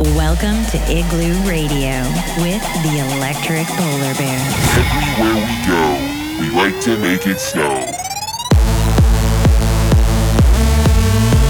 [0.00, 2.00] Welcome to Igloo Radio
[2.38, 4.40] with the Electric Polar Bear.
[4.78, 7.84] Everywhere we go, we like to make it snow.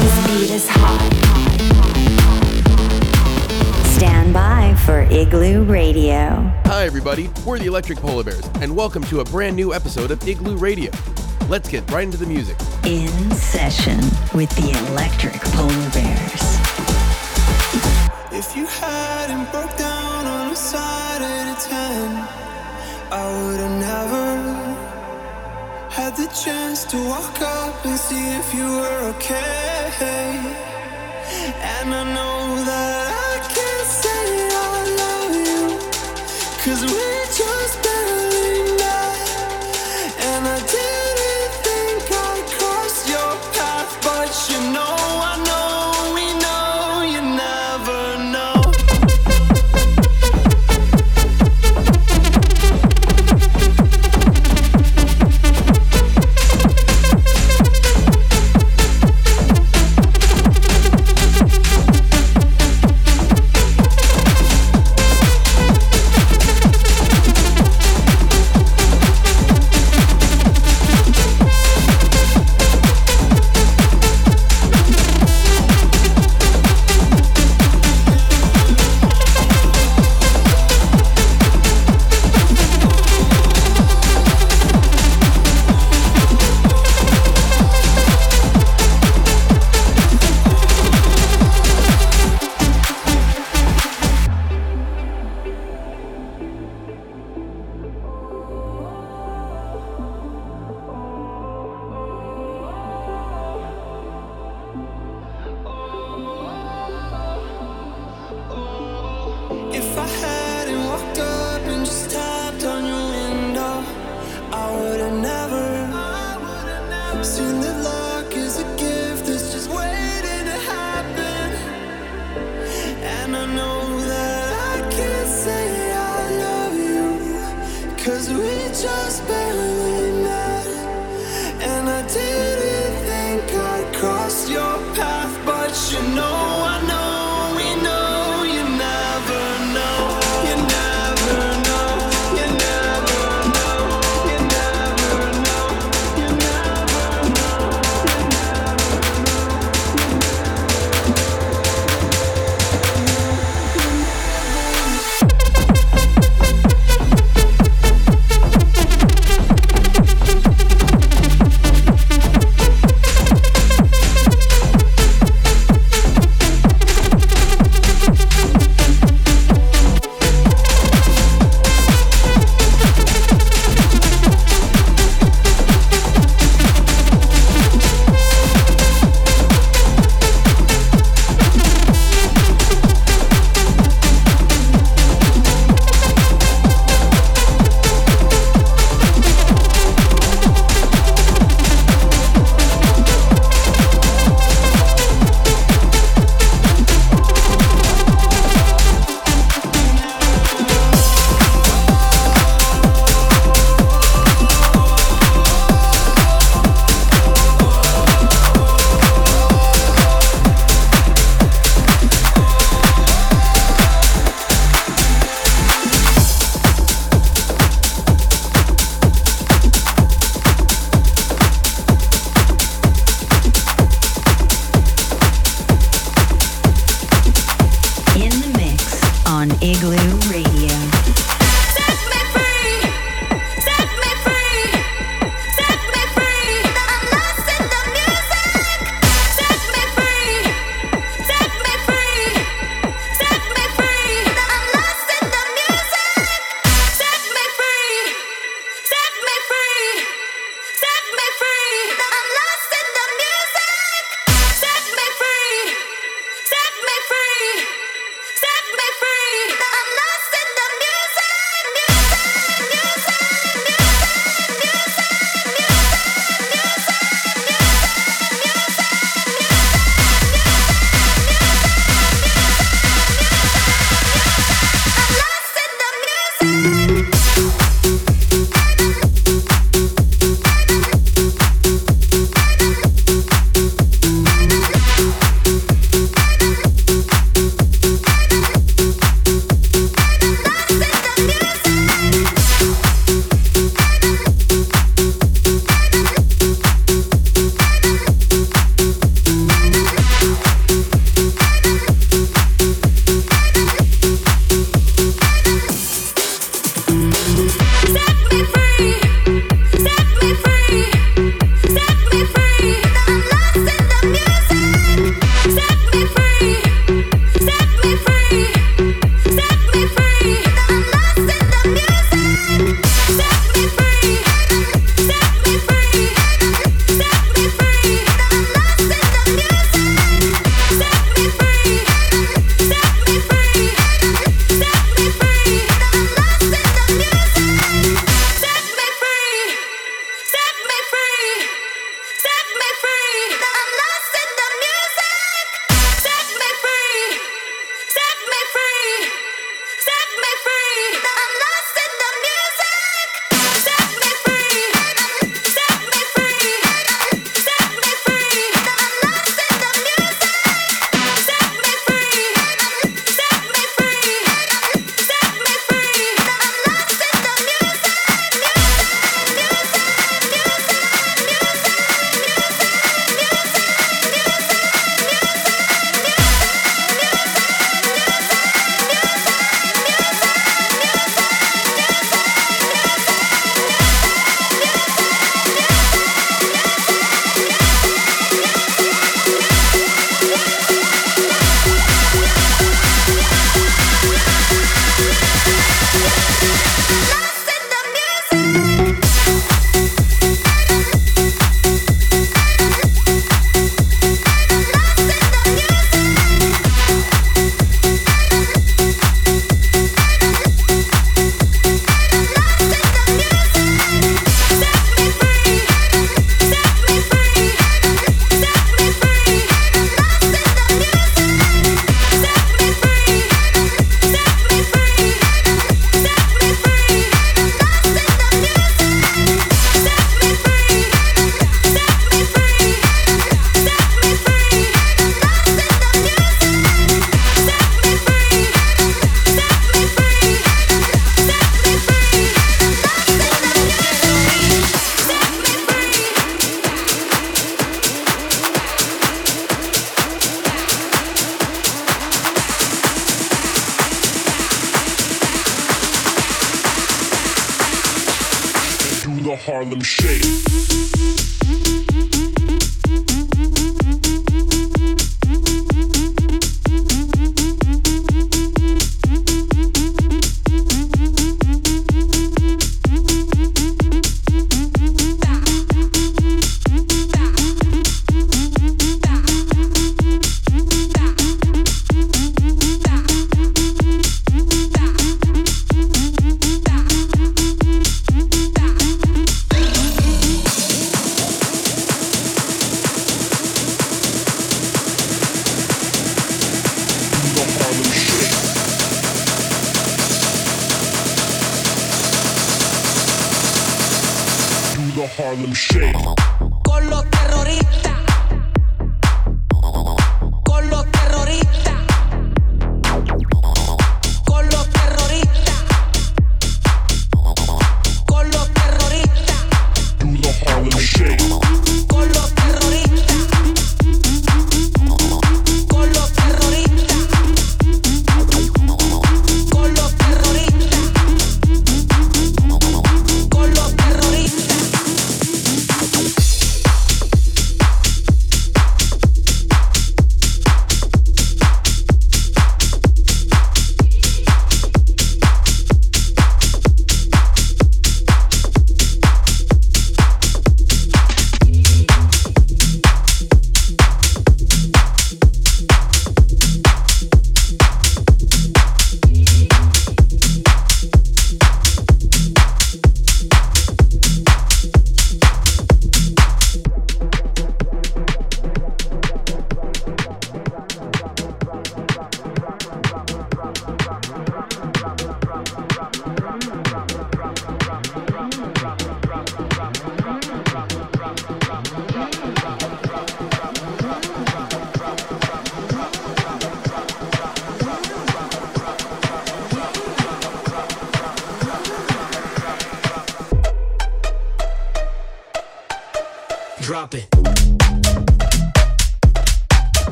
[0.00, 1.02] This beat is hot.
[3.96, 6.48] Stand by for Igloo Radio.
[6.66, 7.28] Hi, everybody.
[7.44, 10.92] We're the Electric Polar Bears, and welcome to a brand new episode of Igloo Radio.
[11.48, 12.56] Let's get right into the music.
[12.84, 13.98] In session
[14.34, 16.65] with the Electric Polar Bears.
[18.48, 22.08] If you hadn't broke down on a side of ten,
[23.10, 24.28] I would have never
[25.90, 30.38] had the chance to walk up and see if you were okay.
[31.74, 35.62] And I know that I can't say I love you,
[36.62, 37.05] cause we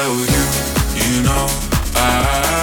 [0.00, 0.44] tell you,
[0.94, 1.46] you know,
[1.94, 2.59] I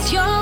[0.00, 0.39] cause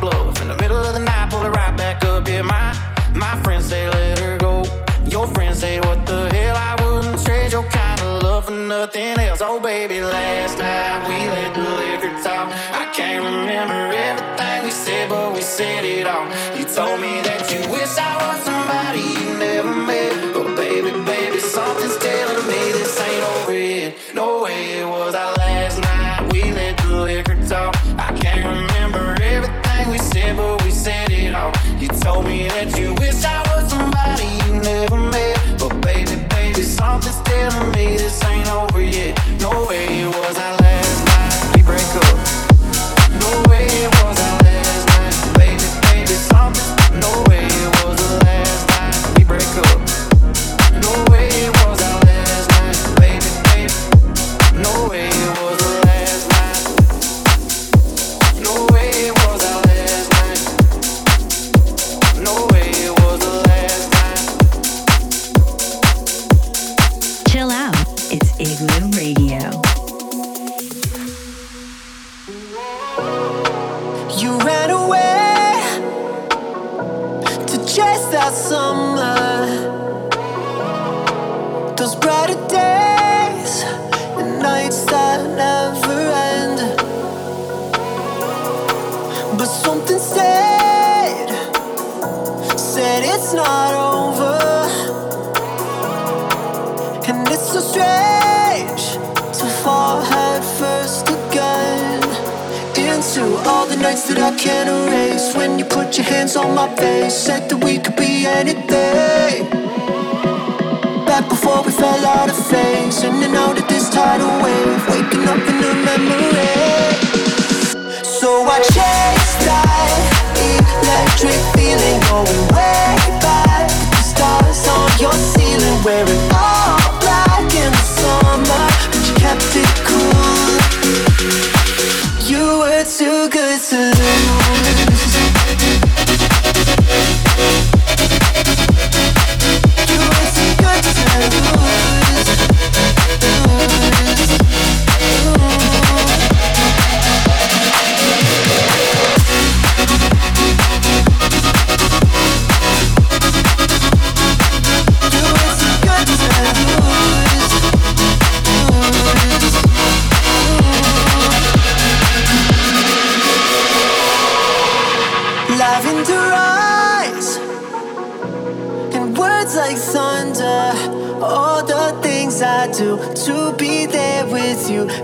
[0.00, 0.21] blow.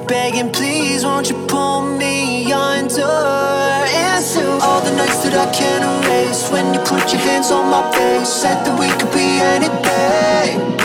[0.07, 3.03] begging, please, won't you pull me under?
[3.89, 6.51] Into all the nights that I can't erase.
[6.51, 10.77] When you put your hands on my face, said that we could be anything.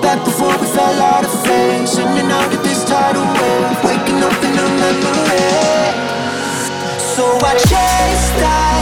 [0.00, 4.20] Back before we fell out of phase, in and out of this tidal wave, waking
[4.24, 5.48] up in a memory.
[7.14, 8.78] So I chase that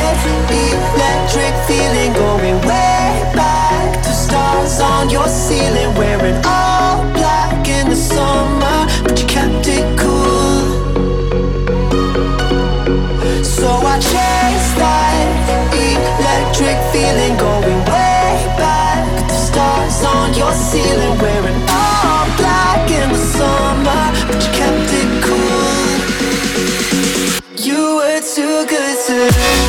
[0.97, 6.76] electric feeling, going way back to stars on your ceiling, wearing all.
[16.59, 19.29] electric feeling going way back.
[19.29, 25.23] The stars on your ceiling, wearing all black in the summer, but you kept it
[25.25, 25.97] cool.
[27.63, 29.66] You were too good to.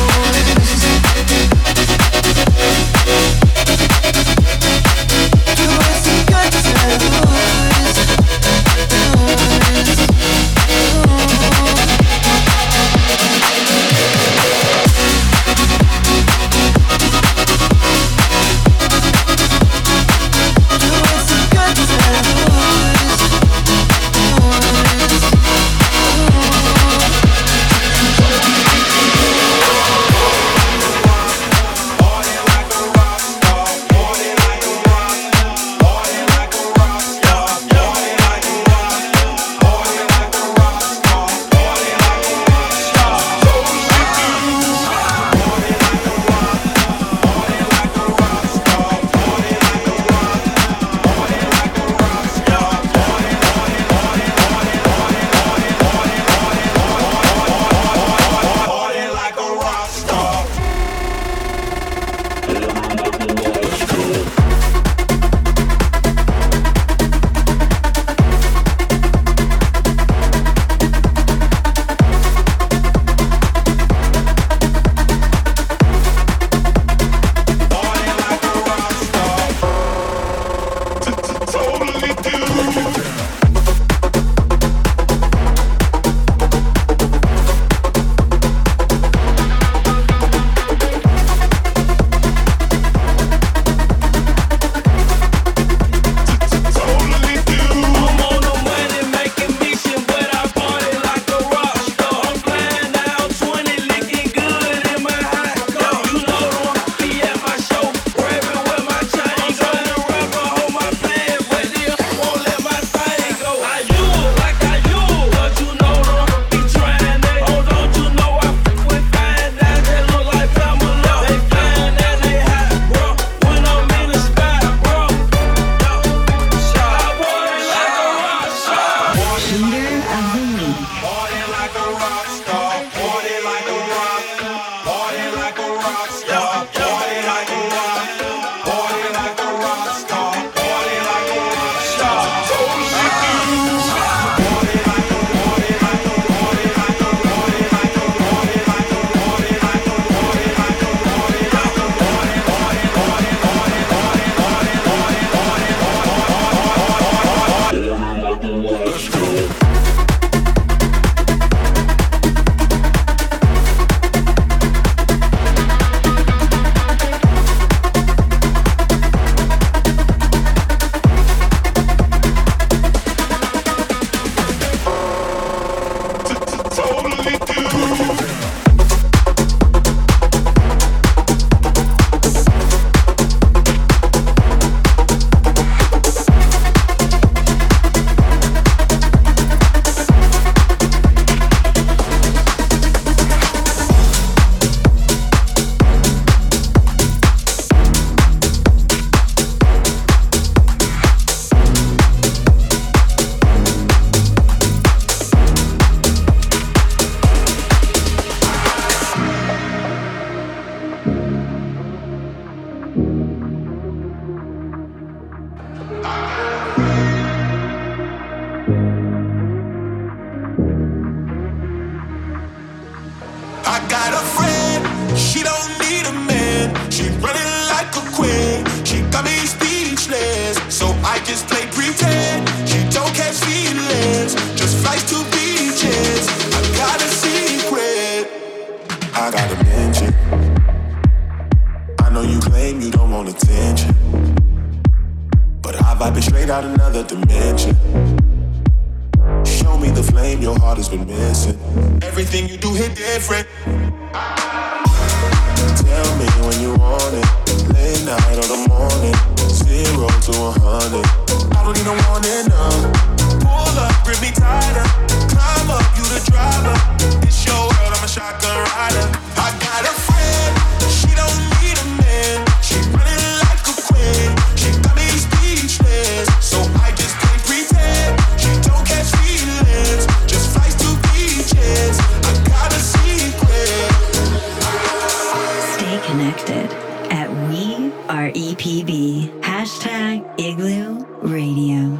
[287.48, 289.40] We are EPB.
[289.40, 291.96] Hashtag Igloo Radio.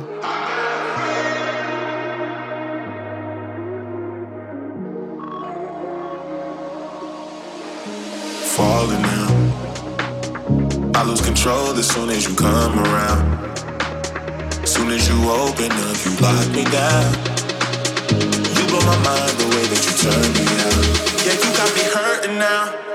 [8.58, 9.28] falling now.
[10.94, 13.22] I lose control as soon as you come around.
[14.62, 17.08] As soon as you open up, you lock me down.
[18.52, 20.84] You blow my mind the way that you turn me out.
[21.24, 22.87] Yeah, you got me hurting now.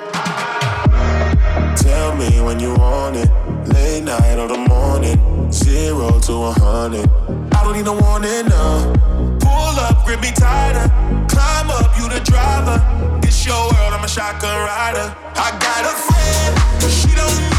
[1.76, 3.30] Tell me when you want it.
[3.74, 5.52] Late night or the morning.
[5.52, 7.10] Zero to a hundred.
[7.54, 8.94] I don't need no warning, no.
[9.40, 10.88] Pull up, grip me tighter.
[11.28, 12.78] Climb up, you the driver.
[13.24, 15.16] It's your world, I'm a shotgun rider.
[15.36, 17.53] I got a friend, she don't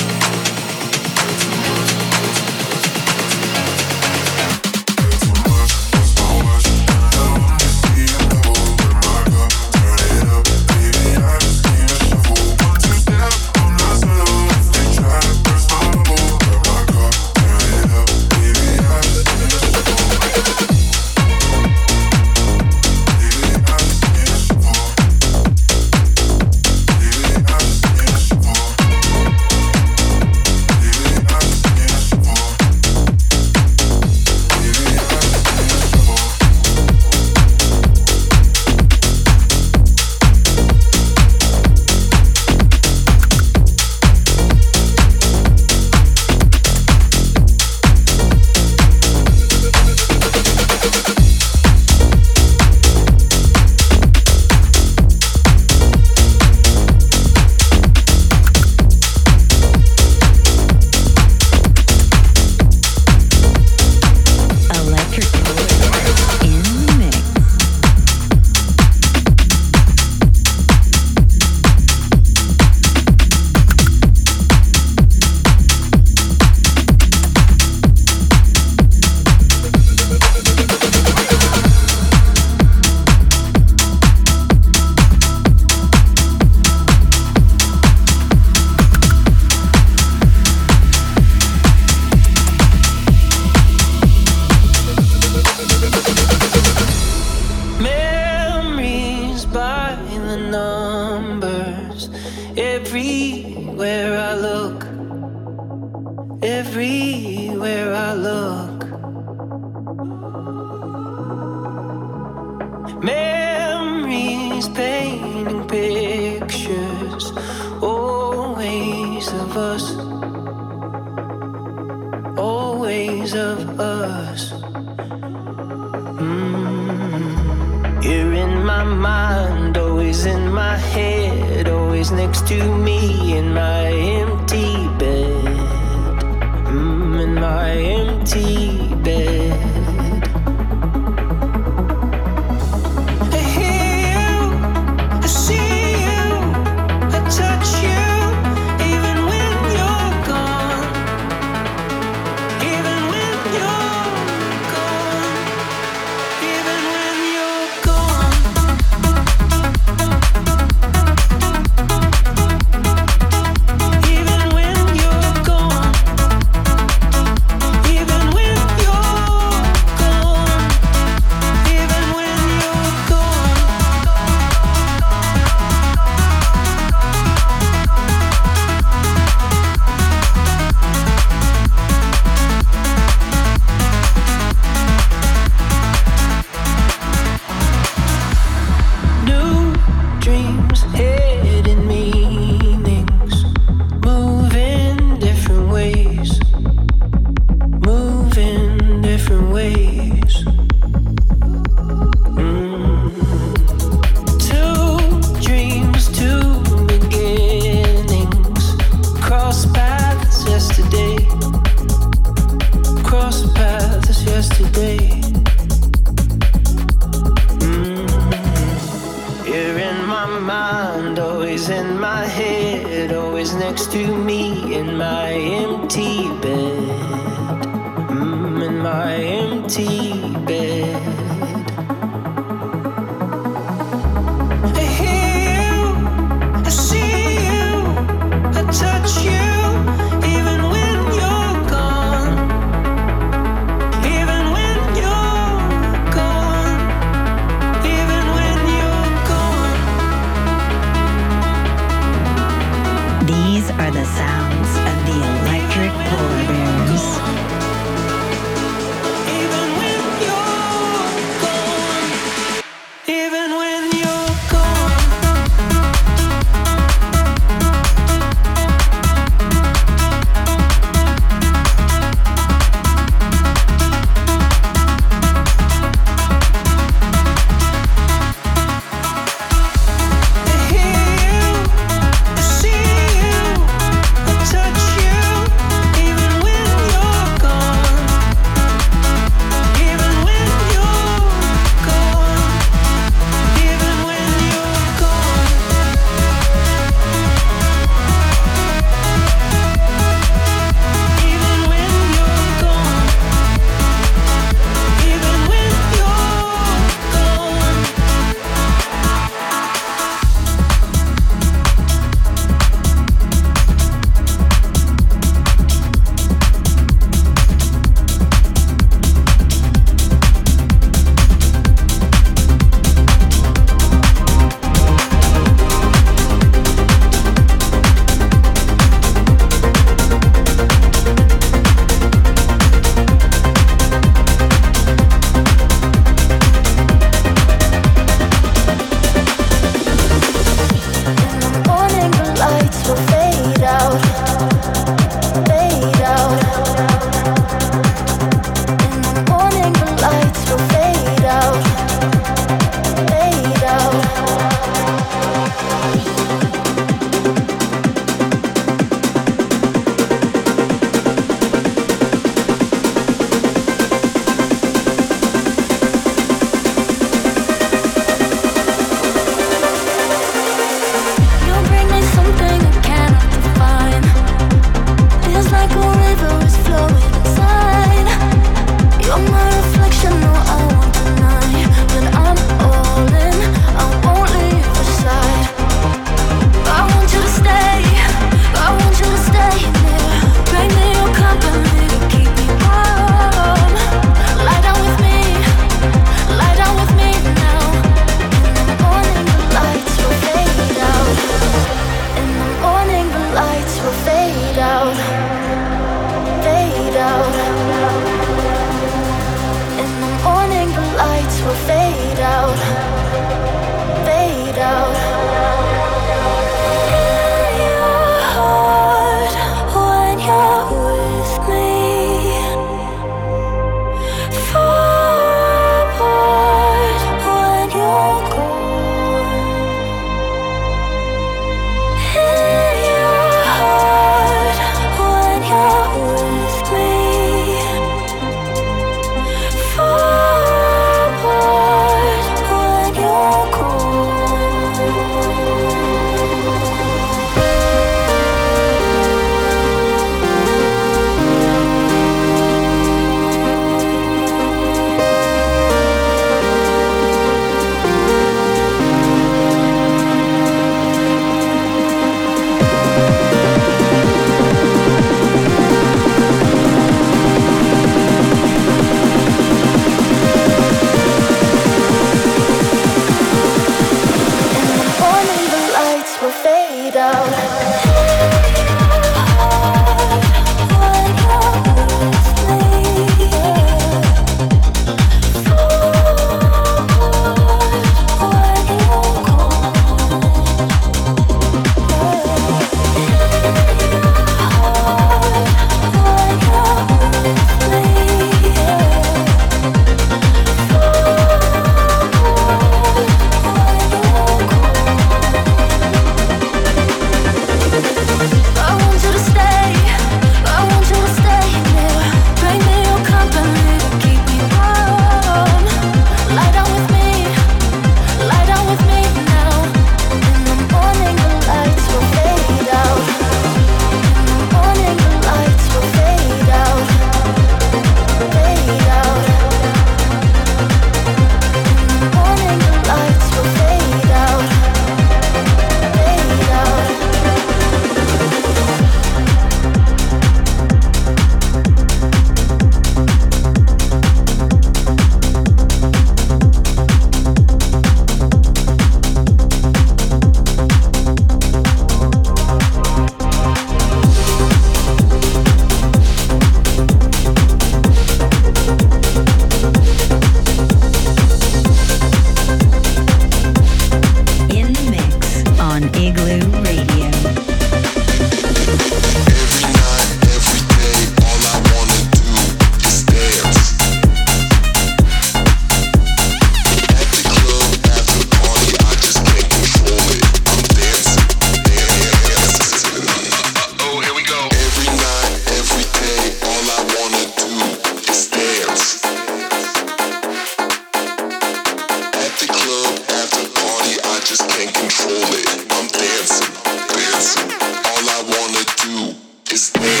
[599.51, 600.00] Just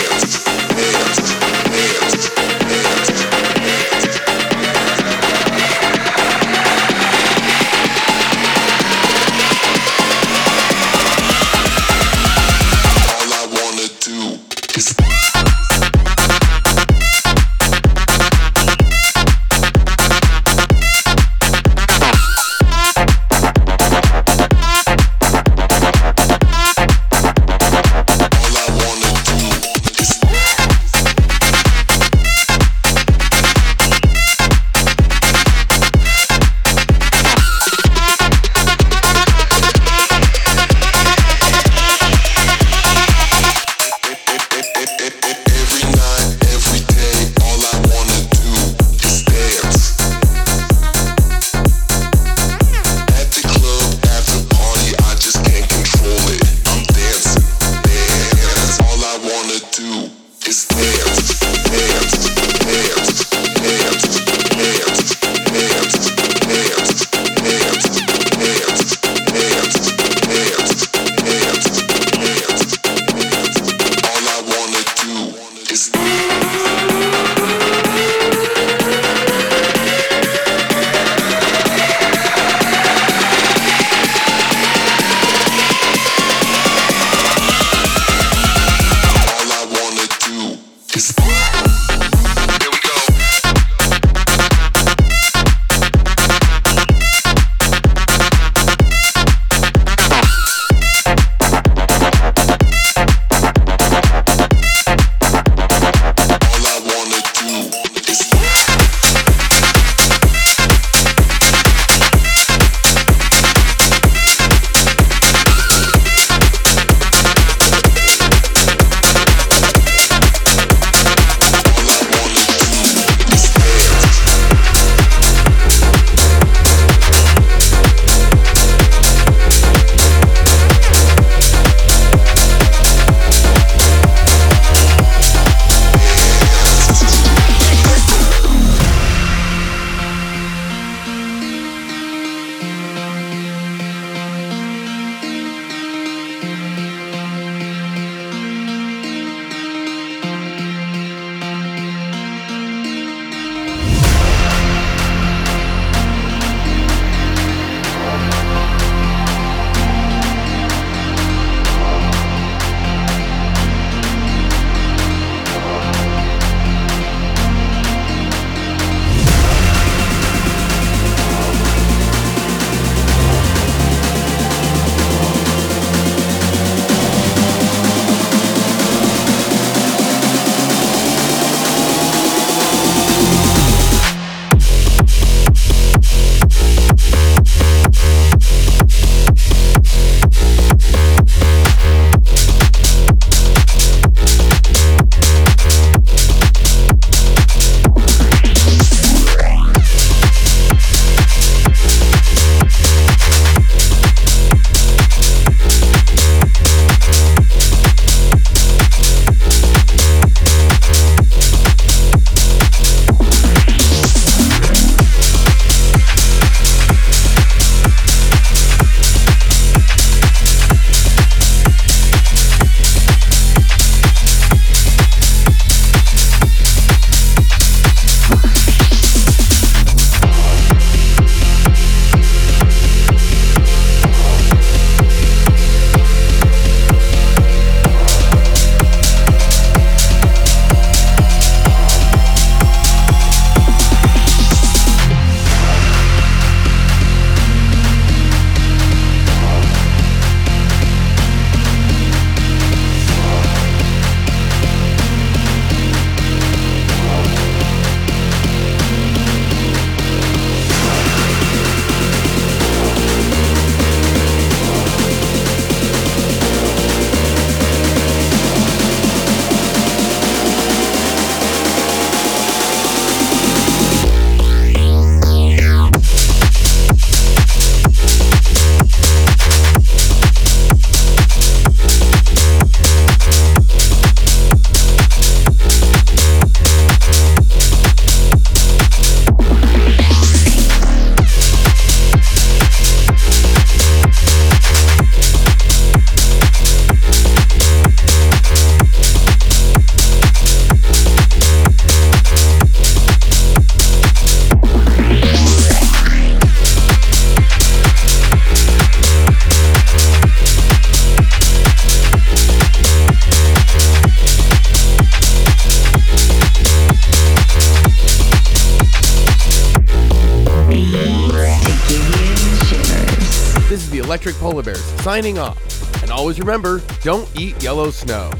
[325.11, 325.59] signing off.
[326.03, 328.31] And always remember, don't eat yellow snow.